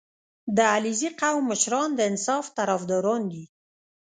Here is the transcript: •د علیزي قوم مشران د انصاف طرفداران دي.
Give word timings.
•د 0.55 0.57
علیزي 0.73 1.09
قوم 1.21 1.43
مشران 1.51 1.89
د 1.95 1.99
انصاف 2.09 2.45
طرفداران 2.57 3.21
دي. 3.31 3.45